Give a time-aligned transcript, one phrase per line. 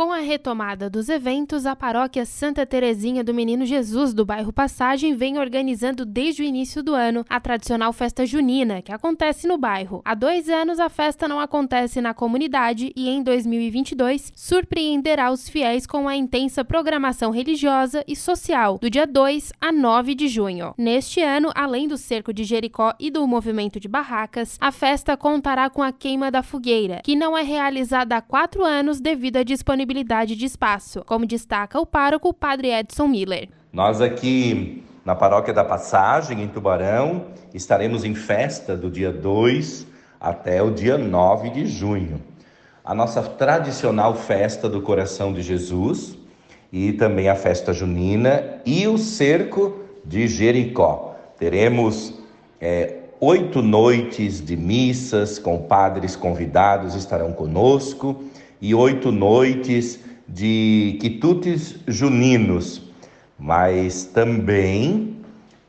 [0.00, 5.14] Com a retomada dos eventos, a paróquia Santa Terezinha do Menino Jesus do bairro Passagem
[5.14, 10.00] vem organizando desde o início do ano a tradicional festa junina, que acontece no bairro.
[10.02, 15.86] Há dois anos a festa não acontece na comunidade e em 2022 surpreenderá os fiéis
[15.86, 20.72] com a intensa programação religiosa e social do dia 2 a 9 de junho.
[20.78, 25.68] Neste ano, além do cerco de Jericó e do movimento de barracas, a festa contará
[25.68, 29.89] com a queima da fogueira, que não é realizada há quatro anos devido à disponibilidade
[29.90, 33.48] disponibilidade de espaço, como destaca o pároco Padre Edson Miller.
[33.72, 39.86] Nós aqui na Paróquia da Passagem, em Tubarão, estaremos em festa do dia 2
[40.20, 42.22] até o dia 9 de junho.
[42.84, 46.16] A nossa tradicional festa do Coração de Jesus
[46.72, 51.16] e também a festa junina e o cerco de Jericó.
[51.36, 52.14] Teremos
[52.60, 58.24] é, oito noites de missas com padres convidados estarão conosco
[58.60, 62.82] e oito noites de quitutes juninos,
[63.38, 65.16] mas também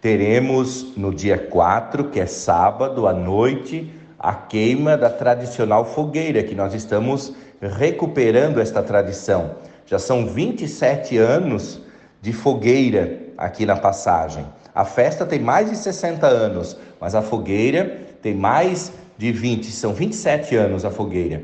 [0.00, 6.54] teremos no dia 4, que é sábado à noite, a queima da tradicional fogueira, que
[6.54, 9.56] nós estamos recuperando esta tradição.
[9.86, 11.80] Já são 27 anos
[12.20, 14.44] de fogueira aqui na passagem.
[14.74, 19.92] A festa tem mais de 60 anos, mas a fogueira tem mais de 20, são
[19.92, 21.42] 27 anos a fogueira.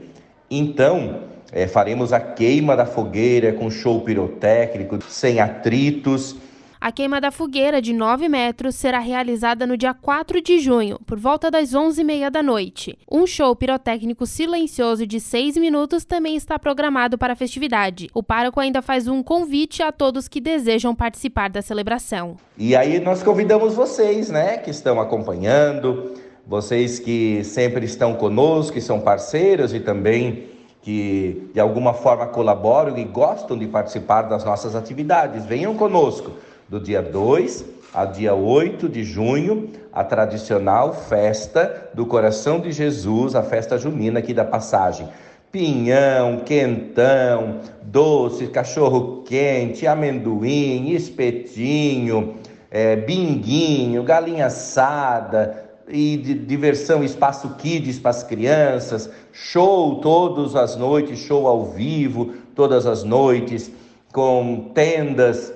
[0.51, 6.37] Então, é, faremos a queima da fogueira com show pirotécnico, sem atritos.
[6.79, 11.19] A queima da fogueira de 9 metros será realizada no dia 4 de junho, por
[11.19, 12.99] volta das 11h30 da noite.
[13.11, 18.11] Um show pirotécnico silencioso de 6 minutos também está programado para a festividade.
[18.13, 22.37] O pároco ainda faz um convite a todos que desejam participar da celebração.
[22.59, 26.15] E aí nós convidamos vocês, né, que estão acompanhando,
[26.47, 30.56] vocês que sempre estão conosco, que são parceiros e também
[30.87, 35.45] que de alguma forma colaboram e gostam de participar das nossas atividades.
[35.45, 36.31] Venham conosco
[36.69, 43.35] do dia 2 ao dia 8 de junho, a tradicional festa do Coração de Jesus,
[43.35, 45.09] a festa junina aqui da passagem.
[45.51, 52.37] Pinhão, quentão, doce, cachorro quente, amendoim, espetinho,
[52.71, 60.77] é, binguinho, galinha assada, e de diversão, espaço kids para as crianças, show todas as
[60.77, 63.71] noites, show ao vivo todas as noites,
[64.13, 65.53] com tendas.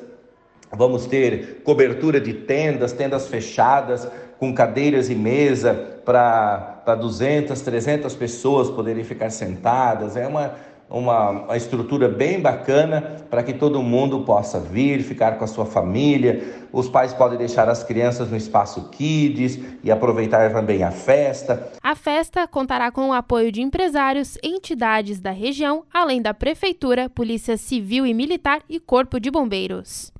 [0.72, 4.06] Vamos ter cobertura de tendas, tendas fechadas,
[4.38, 5.74] com cadeiras e mesa
[6.04, 10.16] para 200, 300 pessoas poderem ficar sentadas.
[10.16, 10.54] É uma
[10.90, 15.64] uma, uma estrutura bem bacana para que todo mundo possa vir, ficar com a sua
[15.64, 16.66] família.
[16.72, 21.72] Os pais podem deixar as crianças no espaço Kids e aproveitar também a festa.
[21.82, 27.56] A festa contará com o apoio de empresários, entidades da região, além da Prefeitura, Polícia
[27.56, 30.12] Civil e Militar e Corpo de Bombeiros.